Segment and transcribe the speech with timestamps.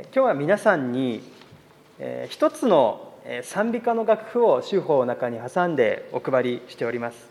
[0.00, 1.20] 今日は皆さんに
[2.30, 3.12] 一つの
[3.42, 7.28] 賛美歌の楽譜を修法の中に挟んでお配りしております。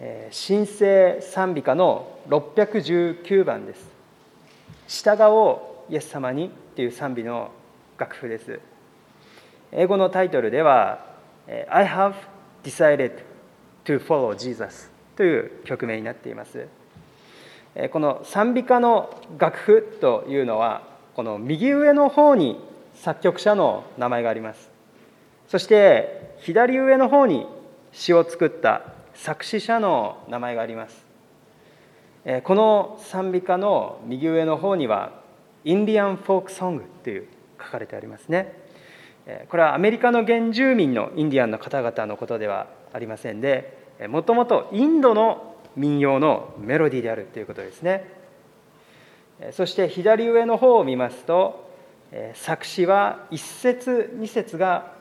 [0.00, 3.86] 神聖賛美歌の619番です。
[4.88, 7.52] 従おうイエス様にっていう賛美の
[7.96, 8.58] 楽譜です。
[9.70, 11.06] 英語のタイトルでは
[11.68, 12.14] I have
[12.64, 13.22] decided
[13.84, 16.66] to follow Jesus という曲名になっています。
[17.90, 20.82] この賛美歌の楽譜というのは
[21.14, 22.60] この右上の方に
[22.94, 24.70] 作曲者の名前があります。
[25.48, 27.46] そして左上の方に
[27.92, 28.82] 詩を作った
[29.14, 31.04] 作詞者の名前があります。
[32.44, 35.20] この賛美歌の右上の方には
[35.64, 37.26] インディアン・フォーク・ソングという
[37.60, 38.64] 書かれてありますね。
[39.48, 48.08] これはアメリカの原住民のインディアンの方々のことではありませんでもともとインドの民謡のメロディーであるということですね。
[49.52, 51.68] そして左上の方を見ますと
[52.34, 54.92] 作詞は1節2節が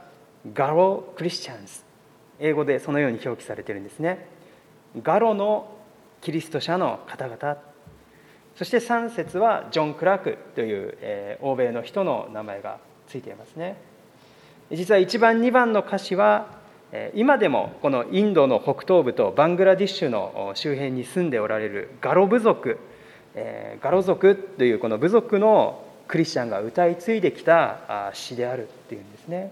[0.54, 1.84] ガロ・クリスチャンズ
[2.40, 4.28] 英語でそのように表記されているんですね。
[5.02, 5.70] ガロの
[6.22, 7.58] キリスト者の方々。
[8.56, 12.78] そして3節はジョン・クラークという、欧米の人の名前が
[13.08, 13.78] ついていますね。
[14.72, 16.48] 実は1番2番の歌詞は
[17.16, 22.78] 今でもこのインドの北東部とバングラディッシュの周辺に住んでおられるガロ部族
[23.82, 29.52] ガロ族というこの部族のクリスチャンが歌い継いできた詩であるっていうんですね。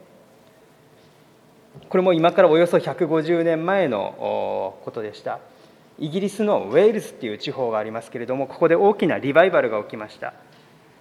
[1.90, 5.40] これも今からおよそ150年前のことでした。
[5.98, 10.34] イギリスのウェールズっていう地方がありますけれどもここで大きなリバイバルが起きました。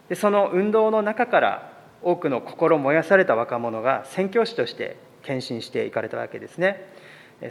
[0.08, 6.86] でその運動の中から多くの心燃やされた若者が宣教師として献身していかれたわけですね。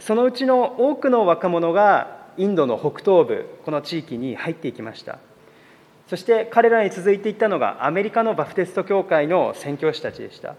[0.00, 5.18] そのうちの多くの若者がインドの北東部この地域に入っていきました。
[6.08, 10.56] そして彼らに続いていったのがアメリカのバプテスト教会の宣教師たちでした。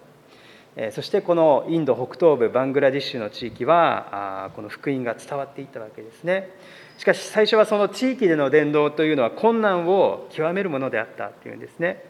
[0.91, 6.49] そしてこのインド北東部バングラディッシュの地域はこの福音が伝わっていったわけですね。
[6.97, 12.03] しかし最初はその地域での伝道というのは困難を極めるものであったというんですね。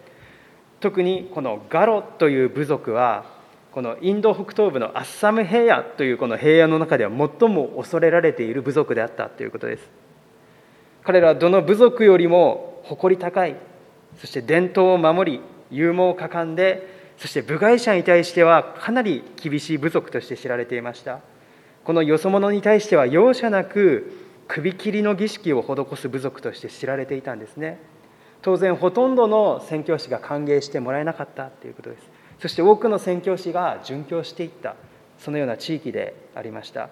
[0.79, 3.25] 特にこのガロという部族は
[3.71, 9.89] このインド北東部のアッサム平野というこの平野の中では最も恐れられている部族であったということです。
[11.03, 13.55] 彼らはどの部族よりも誇り高い
[14.19, 21.21] そして伝統を守り勇猛果敢でそして部外者に対してはかなり厳しい部族として知られていました。
[21.85, 24.11] このよそ者に対しては容赦なく
[24.47, 27.79] 首切りの儀式を施す部族として知られていたんですね。
[28.41, 32.10] 当然ほとんどの宣教師が歓迎してもらえなかったということです。
[32.41, 34.75] そして多くの宣教師が殉教していった
[35.19, 36.89] そのような地域でありました。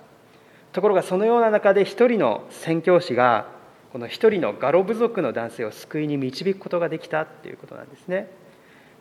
[0.72, 3.48] ところがそのような中で一人の宣教師が
[3.92, 8.30] この一人のガロ部族の男性を救いに導くことができたということなんですね。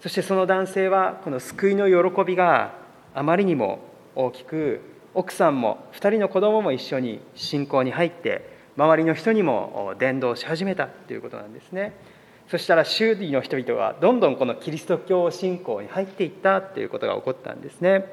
[0.00, 2.72] そしてその男性はこの救いの喜びが
[3.14, 3.80] あまりにも
[4.14, 4.80] 大きく
[5.12, 8.48] 奥さんも2人の子供も一緒に信仰に入って
[8.78, 11.92] 周りの人にも伝道し始めたということなんですね。
[12.48, 18.06] そしたら周囲の人々はどんどんこのキリスト教信仰に入っていったということが起こったんですね。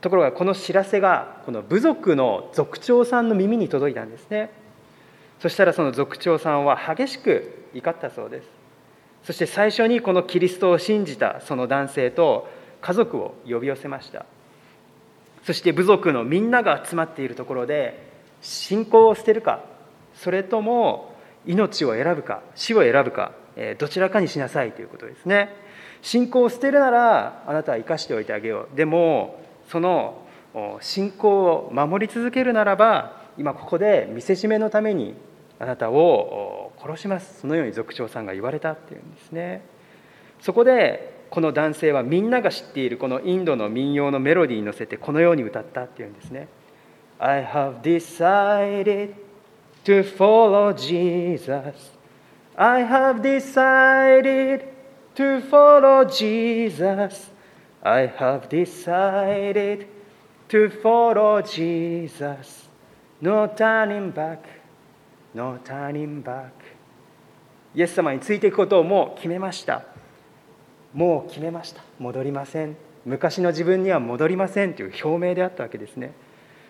[0.00, 4.50] ところがこの知らせがこの部族の族長さんの耳に届いたんですね。
[5.40, 8.48] そしたらその族長さんは激しく怒ったそうです。
[9.24, 12.48] そして最初にこのキリストを信じたその男性と
[12.80, 14.26] 家族を呼び寄せました。
[15.44, 18.08] そして部族のみんなが集まっているところで
[18.40, 19.64] 信仰を捨てるか
[20.14, 21.14] それとも
[21.46, 23.32] 命を選ぶか死を選ぶか
[23.78, 25.54] どちらかにしなさいということですね。
[26.02, 28.76] 信仰を捨てるならあなたは生かしておいてあげよう。
[28.76, 30.22] でもその
[30.80, 35.14] 信仰を守り続けるならば今ここで見せしめのために
[35.58, 37.40] あなたを殺します。
[37.40, 39.62] そのように族長さんが言われたっていうんですね。
[40.40, 46.48] そこでこの男性はみんなが知っているこのインドの民謡のメロディーに乗せてこのように歌ったっていうんですね。
[47.18, 49.14] I have decided
[49.84, 51.93] to follow Jesus.
[52.56, 54.64] I have decided
[55.16, 57.30] to follow Jesus.
[57.82, 59.88] I have decided
[60.48, 62.68] to follow Jesus.
[63.20, 64.38] No turning back,
[65.34, 66.52] no turning back.
[67.74, 69.82] イエス様についていくことをもう決めました。
[70.92, 71.82] もう決めました。
[71.98, 72.76] 戻りません。
[73.04, 76.12] 昔の自分には戻りませんという表明であったわけですね。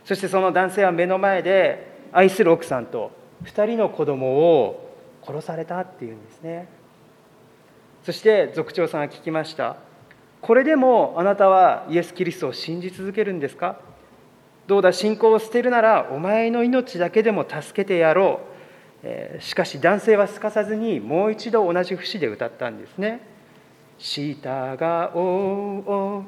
[0.04, 3.10] そしてその男性は目の前で愛する奥さんと
[3.44, 4.28] 2人の子供
[4.62, 4.83] を
[5.26, 6.68] 殺されたっていうんですね。
[8.04, 9.76] そして族長さんが聞きました。
[10.40, 13.80] これでもあなたはイエス・キリストを信じ続けるんですか？
[14.66, 14.92] どうだ？
[14.92, 18.54] 信仰を捨てるならお前の命だけでも助けてやろう。
[19.38, 23.20] しかし男性はすかさずにもう一度同じ節で歌ったんですね
[23.98, 24.38] 従
[25.14, 26.24] おう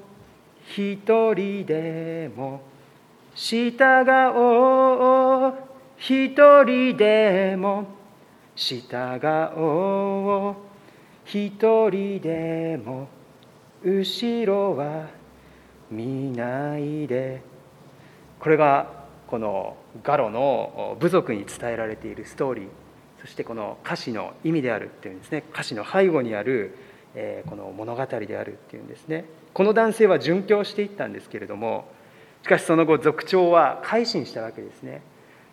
[0.69, 0.99] 一
[1.35, 2.61] 人でも
[3.35, 3.73] 従
[4.37, 5.55] おう
[5.97, 6.35] 一
[6.65, 7.96] 人でも
[8.57, 8.81] 従
[9.57, 10.57] おう
[11.27, 13.07] 一人でも
[13.85, 15.07] 後ろは
[15.91, 17.43] 見ないで。
[18.41, 22.69] これがこのガロの部族に伝えられているストーリー。
[23.21, 25.45] そしてこの歌詞の意味であるっていうんですね。
[25.53, 26.77] 歌詞の背後にある
[27.49, 29.25] この物語であるっていうんですね。
[29.53, 31.89] この男性は殉教していったんですけれども
[32.43, 35.03] しかしその後族長は改心したわけですね。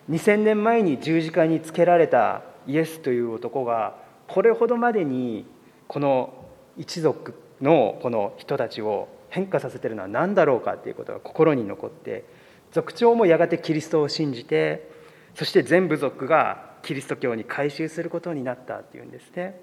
[0.09, 3.95] 2000年前に十字架につけられたイエスという男が
[4.27, 5.45] これほどまでに
[5.87, 6.33] この
[6.77, 12.23] 一族のこの人たちを変化させてるのは何だろうかっていうことが心に残って
[12.71, 14.89] 族長もやがてキリストを信じて
[15.35, 19.59] そして全部族がキリスト教に改宗することになったっていうんですね。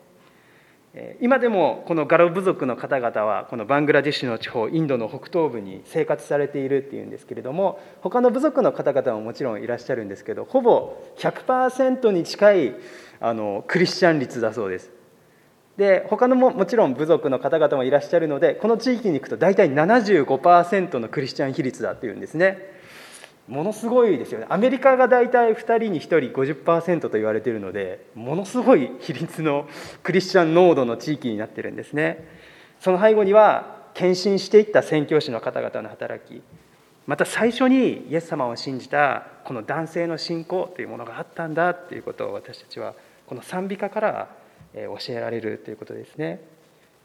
[1.21, 12.75] 今でもこのガロ部族の方々はこのバングラデシュの地方インドの北東部に生活されているっていうんですけれども他の部族の方々ももちろんいらっしゃるんですけどほぼ100%に近い
[13.21, 14.91] あのクリスチャン率だそうです。
[15.77, 22.80] で他のももちろん部族の方々もいらっしゃるのでこの地域に行くと大体75%のクリスチャン比率だっていうんですね。
[23.51, 24.47] ものすごいですよね。
[24.49, 29.69] アメリカが大体2人に1人50%と言われているのでものすごい比率の
[30.05, 32.29] クリスチャン濃度の地域になってるんですね。
[32.79, 36.43] その背後には献身していった宣教師の方々の働き。
[37.09, 42.95] また最初にイエス様を信じたこの男性の信仰というものがあったんだということを私たちは
[43.27, 44.29] この賛美歌から
[44.75, 46.41] 教えられるということですね。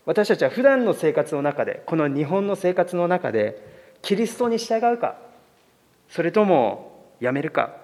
[0.06, 5.25] 私たちは普段の生活の中でこの日本の生活の中でキリストに従うか
[6.10, 7.76] それともやめるか？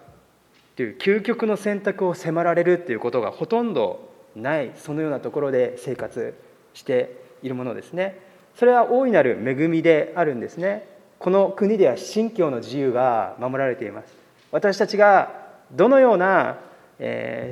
[0.76, 6.34] という究極の選択を迫られるということがほとんどないそのようなところで生活
[6.74, 8.20] しているものですね。
[8.56, 10.88] それは大いなる恵みであるんですね。
[11.20, 14.16] この国では信教の自由が守られています。
[14.52, 15.32] 私たちが
[15.72, 16.58] どのような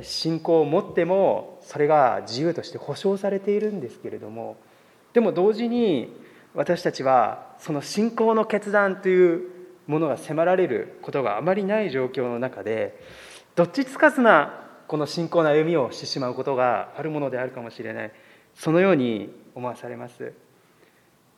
[0.02, 4.56] 信仰を持ってもそれが自由として保障されているんですけれども
[5.12, 6.16] でも同時に
[6.54, 9.42] 私たちはその信仰の決断という
[9.90, 12.98] ものが迫られることがあまりない状況の中で
[13.56, 18.12] どっちつかずなこの信仰の歩みをしてしまうことがあるものであるかもしれない。
[18.54, 20.32] そのように思わされます。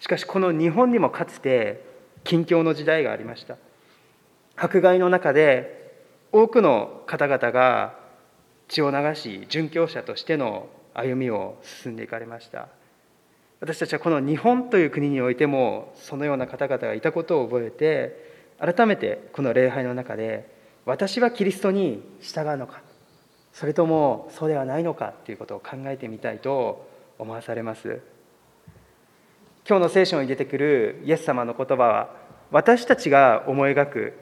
[0.00, 1.84] しかしこの日本にもかつて
[2.25, 3.56] 近況の時代がありました。
[4.56, 7.94] 迫害の中で多くの方々が
[8.69, 12.69] 血を流し殉教者としての歩みを進んでいかれました。
[13.60, 18.31] 私たちはこの日本という国においてもそのような方々がいたことを覚えて
[18.62, 20.49] 改めてこの礼拝の中で
[20.87, 22.81] 私はキリストに従うのか
[23.53, 26.88] それともそうではないのかということを考えてみたいと
[27.19, 28.00] 思わされます。
[29.69, 32.11] 今日の聖書に出てくるイエス様の言葉は
[32.50, 34.12] 私たちが思い描く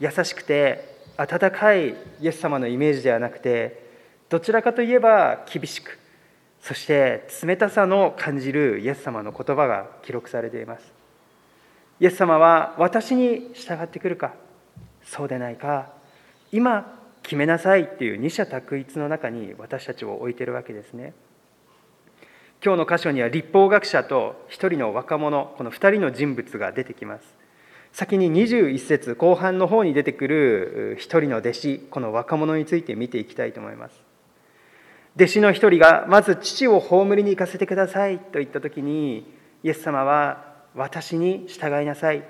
[0.00, 3.88] 優しくて温かいイエス様のイメージではなくて
[4.28, 5.98] どちらかといえば厳しく
[6.60, 10.99] そして冷たさの感じるイエス様の言葉が記録されています。
[12.00, 14.32] イエス様は私に従ってくるか？
[15.04, 15.92] そうでないか？
[16.50, 21.12] 今決めなさいっていう二者択一の中に私たちを置いてるわけですね。
[22.64, 27.34] 今日の箇所には立法学者と一人の若者この二人の人物が出てきます。
[27.92, 34.00] 先に21節後半の方に出てくる一人の弟子この若者について見ていきたいと思います。
[35.16, 39.30] 弟子の一人がまず父を葬りに行かせてくださいと言った時に
[39.62, 42.22] イエス様は私に従いなさい。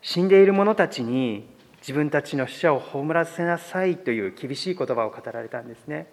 [0.00, 1.48] 死んでいる者たちに
[1.78, 6.06] 自分たちの死者を葬らせなさいという厳しい言葉を語られたんですね。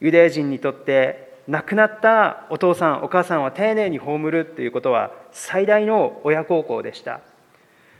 [0.00, 7.20] ユダヤ人にとって亡くなったお父さんお母さんは丁寧に葬るということは最大の親孝行でした。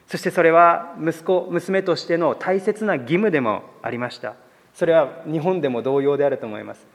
[0.06, 4.34] そしてそれは息子娘としての大切な義務でもありました。
[4.74, 6.86] それは日本でも同様であると思います。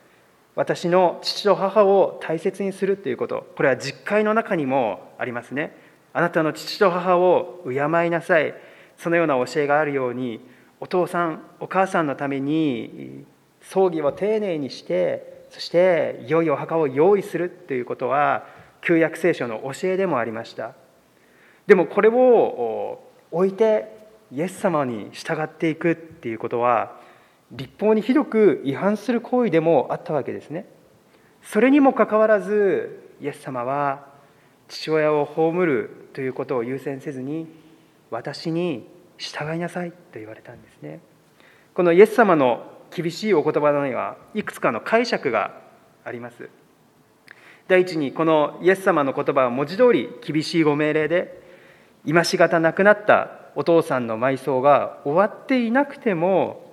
[0.55, 3.45] 私の父と母を大切にするということ。
[3.55, 5.75] これは実会の中にもありますね。
[6.13, 7.73] あなたの父と母を敬
[8.07, 8.53] いなさい。
[8.97, 10.39] そのような教えがあるように
[10.79, 13.25] お父さんお母さんのために
[13.61, 18.47] 葬儀を丁寧にしてそして良いお墓を用意するということは
[18.81, 20.73] 旧約聖書の教えでもありました。
[21.67, 23.93] でもこれを置いて
[24.31, 26.99] イエス様に従っていくっていうことは
[27.51, 30.65] 立法にひどく違反する行為でもあったわけですね。
[31.43, 34.07] それにもかかわらずイエス様は
[34.67, 37.47] 父親を葬るということを優先せずに
[38.09, 38.87] 私に
[39.17, 40.99] 従いなさいと言われたんですね。
[41.73, 45.61] このイエス様の厳しいお言葉にはいくつかの解釈が
[46.03, 46.49] あります。
[47.67, 51.41] 第一にこのイエス様の言葉は文字通り厳しいご命令で
[52.05, 56.64] 今しがた亡くなったお父さんの埋葬が終わっていなくても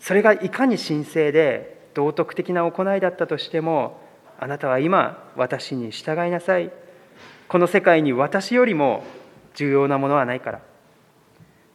[0.00, 4.00] それがいかに神聖で道徳的な行いだったとしても
[4.38, 6.70] あなたは今私に従いなさい。
[7.48, 9.04] この世界に私よりも
[9.54, 10.60] 重要なものはないから。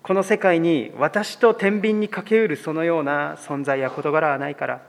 [0.03, 4.81] この世界に私と天秤にかけうるそのような存在や事柄はないから。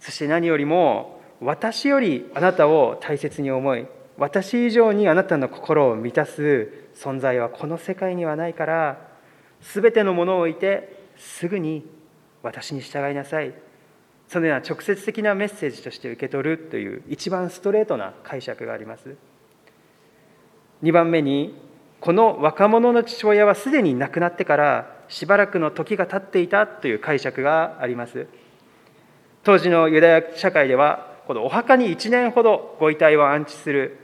[0.00, 3.86] そして何よりも私よりあなたを大切に思い
[4.18, 9.14] 私以上にあなたの心を満たす存在はこの世界にはないから。
[9.72, 11.86] 全てのものを置いてすぐに
[12.44, 13.52] 私に従いなさい。
[14.28, 19.16] そのような直接的なメッセージとして受け取るという一番ストレートな解釈があります。
[20.82, 21.60] 2番目に
[22.00, 28.26] この若者の父親はすでに亡くなってからしばらくの時が経っていたという解釈があります。
[29.42, 33.98] 当時のユダヤ社会ではこのお墓に1年ほどご遺体を安置する。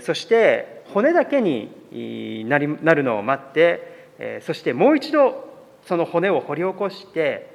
[0.00, 7.53] そして骨だけになるのを待ってそしてもう一度その骨を掘り起こして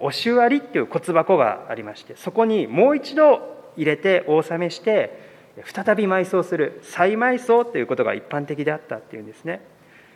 [0.00, 5.30] おし割りっていう骨箱がありましてそこにもう一度入れてお納めして
[5.64, 9.60] 再び埋葬する再埋葬ということが一般的であったっていうんですね。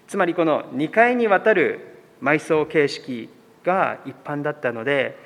[0.06, 1.80] つまりこの2回にわたる
[2.22, 3.30] 埋葬形式
[3.64, 5.16] が一般だったので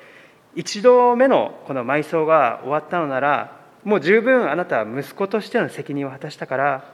[0.55, 6.93] 一度目のこの埋葬が終わったのならもう十分あなたは息子としての責任を果たしたから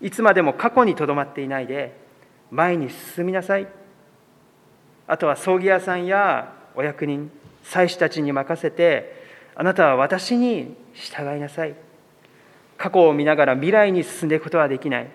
[0.00, 1.96] いつまでも過去にとどまっていないで
[2.50, 3.66] 前に進みなさい。
[5.06, 7.30] あとは葬儀屋さんやお役人
[7.62, 11.74] 祭司たちに任せてあなたは私に従いなさい。
[12.76, 15.08] 過去を見ながら未来に進んでいくことはできない。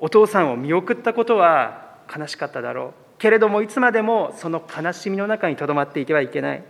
[0.00, 2.92] お父さんを見送ったことは悲しかっただろう。
[3.18, 6.62] けれどもいつまでもその悲しみの中にとどまっていてはいけない。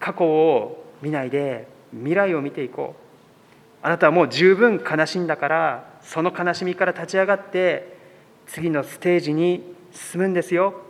[0.00, 3.86] 過去を見ないで未来を見ていこう。
[3.86, 7.96] あなたはもう十分悲しんだからその悲しみから立ち上がって
[8.46, 10.85] 次のステージに進むんですよ。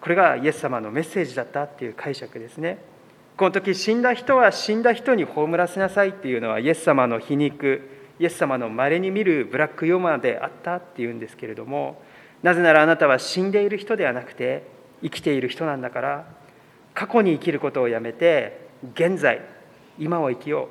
[0.00, 2.78] これがイエス様のメッセージだったっていう解釈ですね。
[3.36, 7.82] この時死んだ人は死んだ人に葬らせなさいっていうのはイエス様の皮肉
[8.18, 12.00] イエス様のまれに見るブラックヨマであったっていうんですけれども
[12.42, 14.66] なぜならあなたは死んでいる人ではなくて
[15.02, 16.26] 生きている人なんだから
[16.94, 19.42] 過去に生きることをやめて現在
[19.98, 20.70] 今を生きよ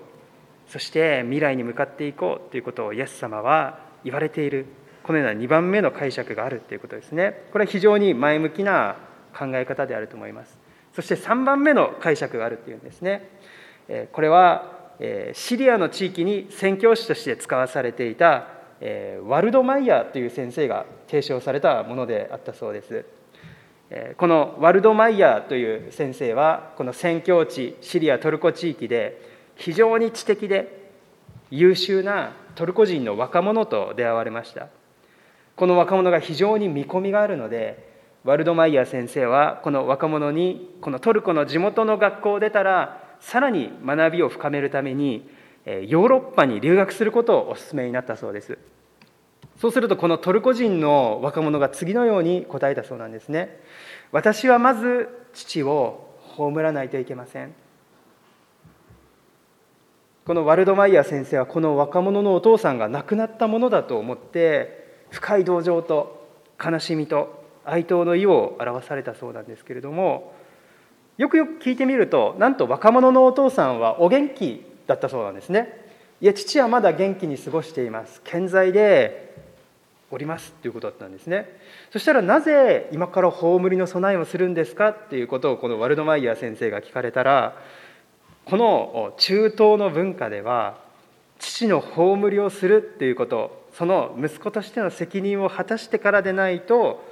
[0.67, 4.65] うそして未来に向かっていこうということをイエス様は言われている。
[5.03, 7.43] このような2番目の解釈があるということですね。
[7.51, 8.95] これは非常に前向きな
[9.37, 10.57] 考え方であると思います。
[10.93, 13.29] そして3番目の解釈があるっていうんですね。
[14.13, 14.73] これは
[15.33, 18.47] シリアの地域に宣教師として使わされていた
[19.25, 23.05] ワルドマイヤーという先生が提唱されたものであったそうです。
[24.17, 29.21] このワルドマイヤーという先生はこの宣教地シリアトルコ地域で
[29.55, 30.91] 非常に知的で
[31.51, 34.69] 優秀なトルコ人の若者と出会われました。
[35.55, 37.94] この若者が非常に見込みがあるので
[38.25, 45.29] ワルドマイヤー先生はこの若者にこのトルコの地元の学校を出たらさらに学びを深めるために
[45.65, 48.57] ヨーロッパに留学することをお勧めになったそうです。
[49.61, 53.59] そうするとこのトルコ人の若者が次のように答えたそうなんですね。
[54.11, 57.53] 私はまず父を葬らないといけません。
[60.25, 66.27] このワルドマイヤー先生はこの若者のお父さんが亡くなったものだと思って深い同情と
[66.59, 70.33] 悲しみと哀悼の意を表されたそうなんですけれども
[71.17, 75.85] よくよく聞いてみるとなんと若者のお父さんはお元気だったそうなんですね。
[76.21, 78.21] いや父はまだ元気に過ごしています。
[78.23, 79.35] 健在で
[80.11, 81.49] おりますということだったんですね。
[81.91, 84.89] そしたらなぜ今から葬りの備えをするんですか？
[84.89, 87.57] っていうことをこのワルドマイヤー先生が聞かれたら
[88.45, 90.77] この中東の文化では
[91.39, 97.03] 父の葬りをするっていうことその息子としての責任を果たしてからでないと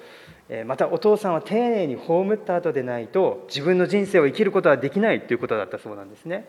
[0.65, 6.47] またお父さんは丁寧に葬った後でないと自分の人生を生きることはできないということだったそうなんですね。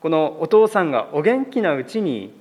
[0.00, 2.38] このお父さんがお元気なうちに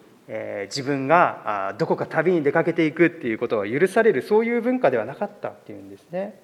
[0.66, 6.40] 自分がどこか旅に出かけていくっていうことは許されるそういう文化ではなかったっていうんですね。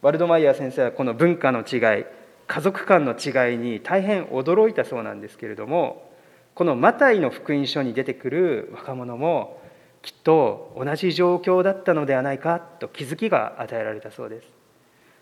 [0.00, 2.06] ワルドマイヤー先生はこの文化の違い
[2.48, 6.10] 家族間の違いに大変驚いたそうなんですけれども
[6.54, 9.61] このマタイの福音書に出てくる若者も
[10.02, 14.48] きっと同じ状況だったのではないかと気づきが与えられたそうです。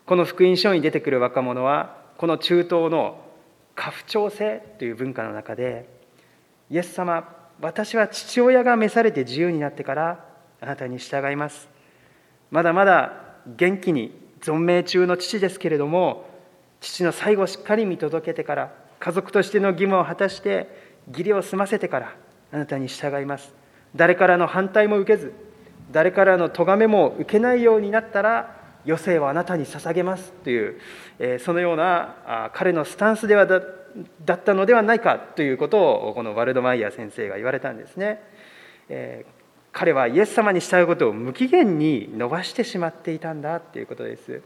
[0.05, 3.21] この福音書に出てくる若者はこの中東の
[3.75, 5.87] 家父長制という文化の中で
[6.69, 7.27] イエス様
[7.61, 10.25] 私は父親が召されて自由になってから
[10.59, 11.69] あなたに従います。
[12.49, 13.13] まだまだ
[13.45, 16.27] 元気に存命中の父ですけれども
[16.79, 20.67] 父の最後をしっかり見届けてから家族としての義務を果たして
[21.09, 22.15] 義理を済ませてから
[22.51, 23.60] あなたに従います。
[23.95, 25.33] 誰からの反対も受けず
[25.91, 30.79] 誰からの咎めも受けないようになったら余生はあなたに捧げますという、
[31.19, 33.61] えそのような彼のスタンスではだ
[34.25, 38.23] だったのではないかということをこのワルドマイヤー先生が言われたんですね。
[38.89, 39.25] え、
[39.73, 44.41] 彼はイエス様に従うことを無期限に伸ばしてしまっていたんだということです。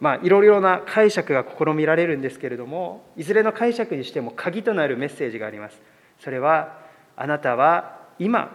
[0.00, 5.78] まあ、いろいろな解釈が試みられるんですけれどもいずれの解釈にしても鍵となるメッセージがあります
[6.20, 6.78] それは
[7.16, 8.52] あなたは今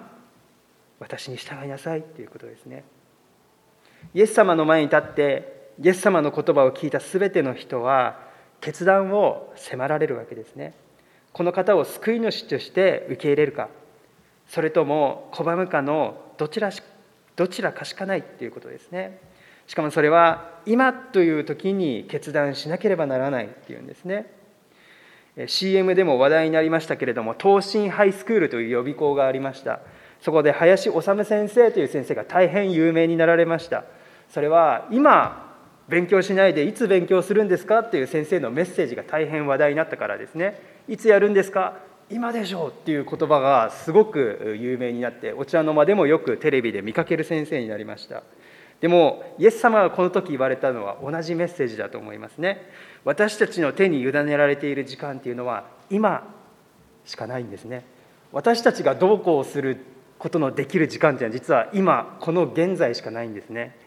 [1.00, 2.86] 私に従いなさいということですね。
[4.13, 8.19] イエス様の前に立ってイエス様の言葉を聞いた全ての人は
[8.62, 10.75] 決断を迫られるわけですね。
[11.34, 13.67] この方を救い主として受け入れるか
[14.48, 16.69] それとも拒むかのどちら
[17.36, 19.19] どちらかしかないということですね。
[19.67, 24.31] しかもそれは今という時に決断しなければならないっていうんですね。
[25.48, 29.82] CM でも話題になりましたけれども東進ハイスクールという予備校がありました。
[30.22, 33.84] そこで林修先生という先生が大変有名になられました。
[34.30, 35.54] それは今
[35.88, 40.60] 勉強しないでいつ勉強するんですかっていう先生のメッセージが大変話題になったからですね。
[40.88, 41.80] いつやるんですか？
[42.10, 48.24] 今でしょうっていう言葉がすごく有名になってお茶の間でもよくテレビで見かける先生になりました。
[48.82, 52.70] でもイエス様がこの時言われたのは同じメッセージだと思いますね。
[53.03, 56.34] 私たちの手に委ねられている時間っていうのは今
[57.05, 57.86] しかないんですね。
[58.32, 59.77] 私たちがどうこうする
[60.17, 63.77] ことのできる時間っていうのは実は今この現在しかないんですね。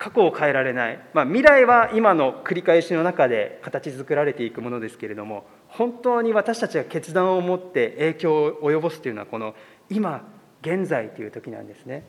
[0.00, 9.54] 過去を変えられない、まあ、未来は今の繰り返しの中で形作られていくものですけれども本当に私たちが決断を持って影響を及ぼすというのはこの
[9.90, 10.26] 今
[10.62, 12.04] 現在という時なんですね。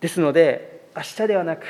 [0.00, 1.64] ですので明日ではなく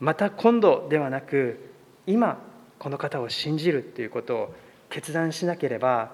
[0.00, 1.58] また今度ではなく
[2.06, 2.38] 今
[2.78, 4.54] この方を信じるっていうことを
[4.90, 6.12] 決断しなければ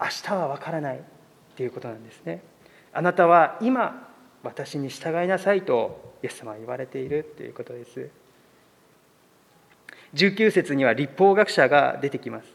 [0.00, 1.00] 明日は分からないっ
[1.56, 2.42] ていうことなんですね。
[2.92, 4.08] あなたは今
[4.42, 8.08] 私に従いなさいとイエス様は言われているということです。
[10.14, 12.46] 19節には立法学者が出てきます。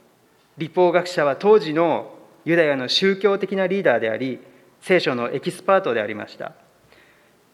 [0.58, 4.40] 立法学者は当時のユダヤの宗教的なリーダーであり
[4.82, 6.54] 聖書のエキスパートでありました。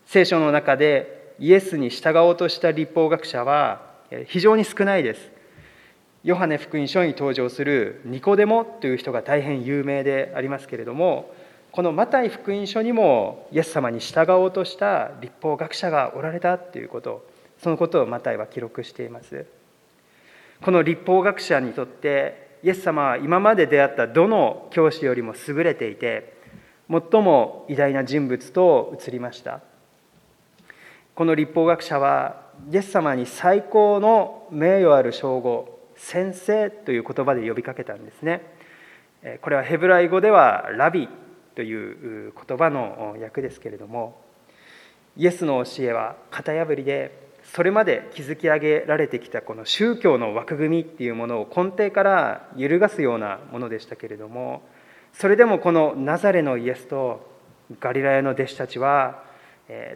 [0.06, 3.82] 聖書の中でイエスに従おうとした立法学者は
[4.28, 5.38] 非常に少ないです。
[6.24, 11.34] ヨハネ福音書に登場するニコデモという人が大変有名でありますけれども
[11.72, 17.26] このマタイ福音書にもイエス様に従おうとした立法学者がおられたということ
[17.62, 19.46] そのことをマタイは記録しています
[20.62, 26.34] この立法学者にとってイエス様は今まで出会ったどの教師よりも優れていて
[26.90, 29.62] 最も偉大な人物と映りました
[31.18, 38.44] この立法学者はイエス様に最高の名誉ある称号先生という言葉で呼びかけたんですね。
[39.42, 41.10] これはヘブライ語ではラビ
[41.56, 44.22] という言葉の訳ですけれども
[45.16, 54.62] イエスの教えは型破りでそれまで築き上げられてきたこの宗教の枠組みっていうものを根底から揺るがすようなものでしたけれども
[55.14, 57.28] それでもこのナザレのイエスと
[57.80, 59.26] ガリラヤの弟子たちは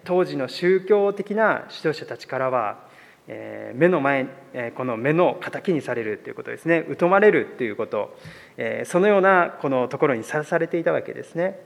[0.04, 2.80] 当時の宗教的な指導者たちからは
[3.28, 4.28] 目の前
[4.76, 6.86] この目の敵にされるということですね。
[7.00, 8.18] 疎まれるということ
[8.86, 11.60] そのようなこのところにさらされていたわけですね。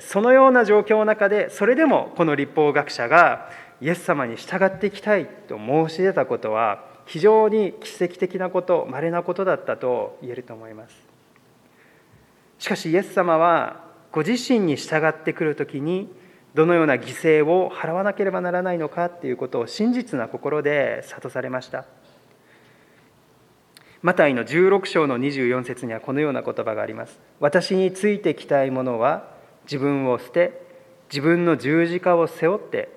[0.00, 10.94] そのような状況の中でそれでもこの立法学者がイエス様に従っていきたいと申し出たことは非常に奇跡的なこと稀なことだったと言えると思います。
[12.58, 16.08] しかしイエス様はご自身に従ってくる時に
[16.54, 21.84] どのような犠牲を払わなければならないのかということを真実な心で諭されました。
[24.02, 27.18] マタイの16章の24節にはこのような言葉があります。
[27.40, 30.62] 私についてきたい者は自分を捨て
[31.10, 32.88] 自分の十字架を背負って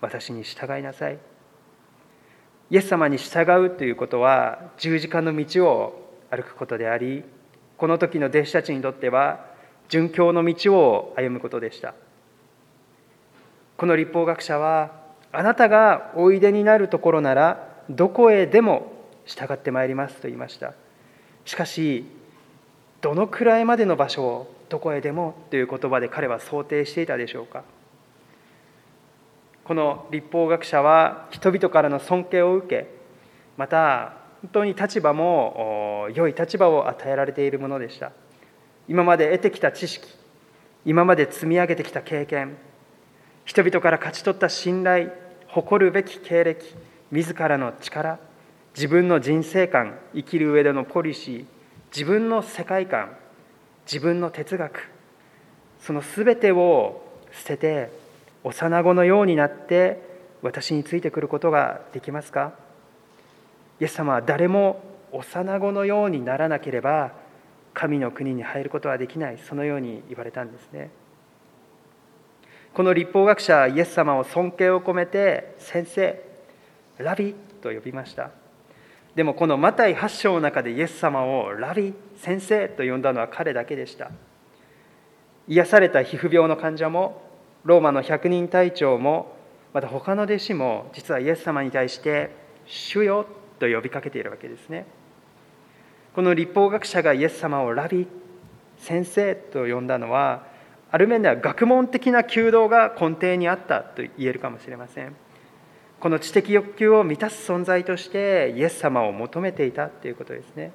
[0.00, 1.18] 私に従いなさい。
[2.70, 7.24] イエス様に従うということは十字架の道を歩くことであり
[7.78, 9.46] この時の弟子たちにとっては
[9.88, 11.94] 殉教の道を歩むことでした。
[13.78, 14.90] この立法学者は
[15.30, 18.92] あなたがおいでになるところならどこへでも
[19.24, 20.74] 従ってまいりますと言いました。
[21.44, 22.04] しかし
[23.00, 27.62] どのくらいまでの場所をどこへでもという言葉で彼は想定していたでしょうか。
[29.62, 32.88] この立法学者は人々からの尊敬を受け
[33.56, 38.10] また本当に立場も良い立場を与えられているものでした。
[38.88, 40.08] 今まで得てきた知識
[40.84, 42.56] 今まで積み上げてきた経験
[43.48, 45.10] 人々から勝ち取った信頼
[45.46, 46.66] 誇るべき経歴
[47.10, 48.18] 自らの力
[48.74, 51.44] 自分の人生観生きる上でのポリシー
[51.90, 53.16] 自分の世界観
[53.86, 54.90] 自分の哲学
[55.80, 57.90] その全てを捨てて
[58.44, 60.02] 幼子のようになって
[60.42, 62.52] 私についてくることができますか？
[63.80, 67.12] イエス様は誰も幼子のようにならなければ
[67.72, 69.38] 神の国に入ることはできない。
[69.38, 70.90] そのように言われたんですね。
[72.78, 76.22] この立法学者はイエス様を尊敬を込めて先生
[76.98, 78.30] ラビと呼びました。
[79.16, 84.12] でもこのマタイ8章の中でイエス様をラビ先生と呼んだのは彼だけでした。
[85.48, 87.20] 癒された皮膚病の患者も
[87.64, 89.34] ローマの百人隊長も
[89.74, 92.30] また他の弟子も実はイエス様に対して
[92.64, 93.26] 「主よ」
[93.58, 94.86] と呼びかけているわけですね。
[96.14, 98.06] この立法学者がイエス様をラビ
[98.76, 100.56] 先生と呼んだのは
[100.90, 105.14] ある面では学問的な弓道が根底にあったと言えるかもしれません。
[106.00, 110.70] この知的欲求を満たす存在としてイエス様を求めていたということですね。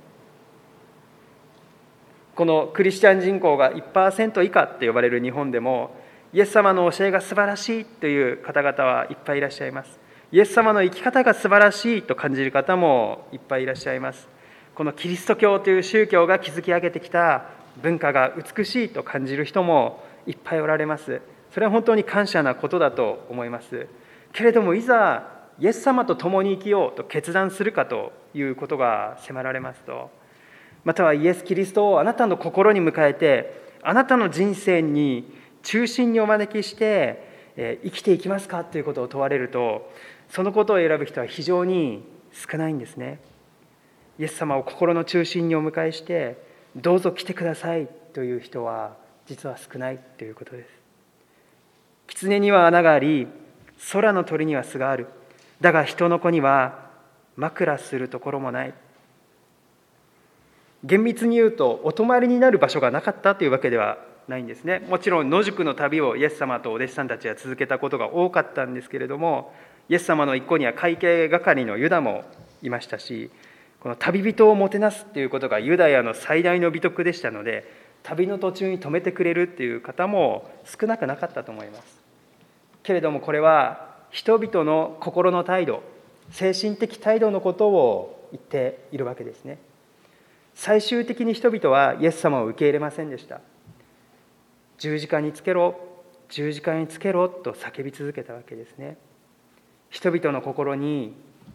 [2.36, 5.96] このクリスチャン人口が1%以下って呼ばれる日本でも
[6.34, 10.00] イエス様の教えが素晴らしいという方々はいっぱいいらっしゃいます。
[10.32, 14.28] イエス様の生き方が素晴らしいと感じる方もいっぱいいらっしゃいます。
[14.74, 17.46] このキリスト教という宗教が築き上げてきた
[17.82, 21.22] 文化が美しいと感じる人もいっぱいおられます。
[21.52, 23.88] それは本当に感謝なことだと思います。
[24.34, 25.28] けれどもいざ
[25.60, 30.10] イエス様と共に生きようと決断するかということが迫られますと
[30.84, 35.32] またはイエス・キリストをあなたの心に迎えてあなたの人生に
[35.62, 39.92] 中心にお招きして生きていきますかということを問われると
[40.30, 43.20] そのことを選ぶ人は非常に少ないんですね。
[44.18, 46.38] イエス様を心の中心にお迎えして
[46.76, 50.70] どうぞ来てくださいという人は実は少ないということです。
[52.08, 53.28] 狐には穴があり
[53.92, 55.08] 空の鳥には巣がある。
[55.62, 56.90] だが人の子には
[57.36, 58.74] 枕するところもない。
[60.84, 64.80] 厳密に言うとお泊まりになる場所がなかったというわけではないんですね。
[64.90, 69.54] もちろん野宿の旅をイエス様とお弟子さんたちは続けたことが多かったんですけれども
[69.90, 72.24] イエス様の一行には会計係のユダも
[72.62, 73.30] いましたし
[73.84, 77.70] この旅人をもてなすっていうことがユダヤの最大の美徳でしたので
[78.02, 82.02] 旅の途中に泊めてくれるっていう方も少なくなかったと思います。
[82.82, 85.84] けれどもこれは人々の心の態度
[86.32, 89.58] 精神的態度のことを言っているわけですね。
[90.54, 93.42] 最終的に人々はイエス様を受け入れませんでした。
[94.78, 95.76] 十字架につけろ
[96.30, 98.96] 十字架につけろと叫び続けたわけですね。
[99.90, 101.14] 人々の心に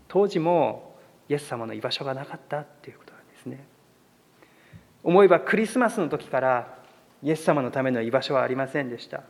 [0.09, 0.88] 当時も
[1.29, 3.65] イエス様の居場所がなかったということなんですね。
[5.03, 6.79] 思えばクリスマスの時から
[7.23, 9.23] イエス様のための居場所はありませんでした。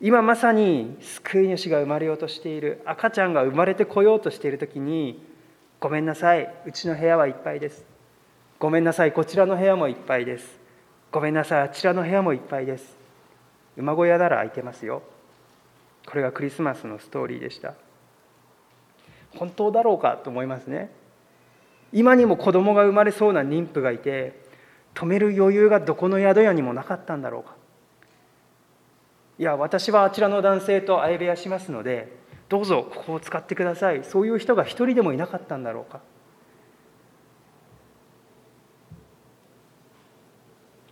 [0.00, 2.82] 今まさに救い主が生まれようとしている。
[2.84, 5.22] 赤ちゃんが生まれてこようとしている時に
[5.80, 7.84] ごめんなさいうちの部屋はいっぱいです。
[8.58, 10.58] ごめんなさいこちらの部屋もいっぱいです。
[11.10, 12.96] ごめんなさいあちらの部屋もいっぱいです。
[13.76, 15.02] 馬小屋なら空いてますよ。
[16.06, 17.74] これがクリスマスのストーリーでした。
[19.34, 20.90] 本当だろうかと思いますね。
[21.92, 24.40] 今にも子供が生まれそうな妊婦がいて
[24.94, 27.54] 止める余裕がどこの宿屋にもなかったんだろうか。
[29.38, 32.16] いや私はあちらの男性と相部屋しますので
[32.48, 34.02] どうぞここを使ってください。
[34.04, 36.00] そういう人が一人でもいなかったんだろうか。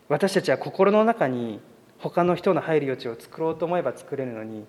[0.09, 1.61] 私たちは心の中に
[1.99, 4.67] 他の人の入る余地を作ろうと思えば作れるのに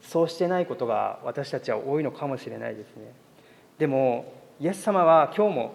[0.00, 3.12] そうしてないことが私たちは多いのかもしれないですね。
[3.78, 5.74] でもイエス様は今日も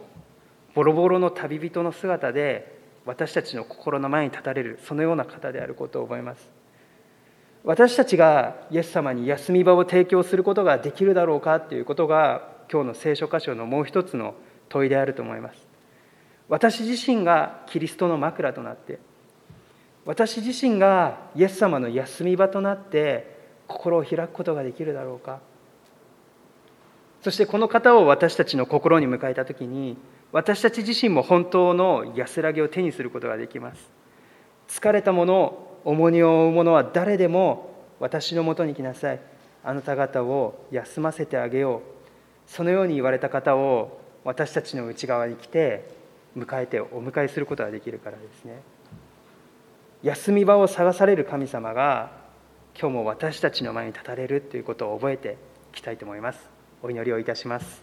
[0.76, 6.52] ボロボロの旅人の姿で私たちの心の前に立たれるそのような方であることを覚えます。
[7.63, 14.36] 私たちがイエス様に休み場を提供することができるだろうかということが今日の聖書箇所のもう一つの
[14.67, 15.65] 問いであると思います。
[16.50, 19.00] 私自身がキリストの枕となって
[20.06, 23.34] 私自身がイエス様の休み場となって
[23.65, 25.39] 心を開くことができるだろうか。
[27.24, 29.96] そしてこの方を私たちの心に迎えた時に
[30.34, 33.90] 私たち自身も本当の安らぎを手にすることができます。
[34.68, 39.22] 疲れた者重荷を負う者は誰でも私のもとに来なさい。
[39.64, 42.52] あなた方を休ませてあげよう。
[42.52, 45.88] そのように言われた方を私たちの内側に来て
[46.36, 48.62] 迎えてお迎えすることができるからですね。
[50.02, 52.12] 休み場を探される神様が
[52.78, 55.38] 今日も私たちの前に立たれるということを覚えて
[55.72, 56.53] いきたいと思います。
[56.86, 57.82] お祈りをいたします。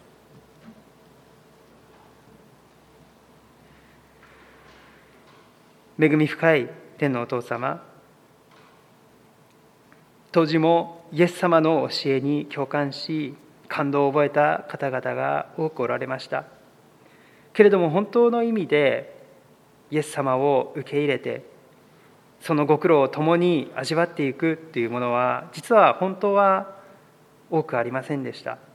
[5.98, 7.82] 恵み深い天のお父様
[10.32, 13.34] 当時もイエス様の教えに共感し
[13.68, 16.44] 感動を覚えた方々が多くおられました。
[17.54, 19.18] けれども本当の意味で
[19.90, 21.44] イエス様を受け入れて
[22.40, 26.76] そのご苦労を共に味わっていくっていうものは実は本当は
[27.50, 28.69] 多くありませんでした。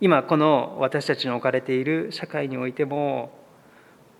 [0.00, 3.32] 今この私たちの置かれている社会においても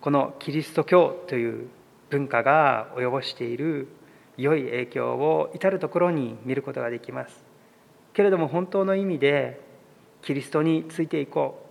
[0.01, 1.69] このキリスト教という
[2.09, 3.87] 文化が及ぼしている
[4.35, 7.43] 良い影響を至る所に見ることができます。
[8.13, 9.61] けれども本当の意味で
[10.21, 11.69] キリストについていこう。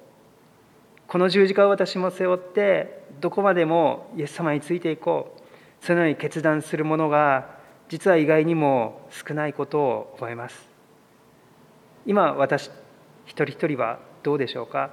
[1.06, 5.84] この十字架を私も背負ってどこまでもイエス様についていこう。
[5.84, 10.68] そのように決断するものが実は意外にも少ないことを覚えます。
[12.06, 12.70] 今私
[13.28, 14.90] 一人一人はどうでしょうか？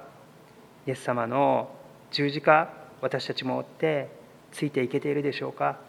[0.86, 1.74] イエス様の
[2.10, 2.70] 十字架
[3.00, 4.08] 私たちも追って
[4.52, 5.80] ついていけているでしょうか？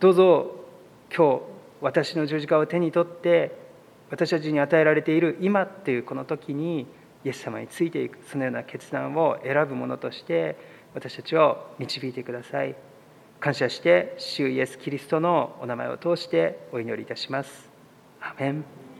[0.00, 0.56] どうぞ
[1.14, 1.42] 今日
[1.82, 3.54] 私の十字架を手に取って
[4.10, 6.86] 私たちに与えられている今っていうこの時に
[7.24, 10.56] イエス様についていくそのような決断を選ぶものとして
[10.94, 12.74] 私たちを導いてください。
[13.40, 17.70] 感謝して主イエス・キリストのお名前を通してお祈りいたします。
[18.20, 18.82] アメン。